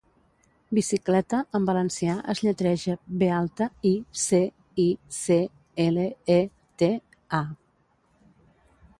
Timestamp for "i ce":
3.89-4.39, 4.85-5.37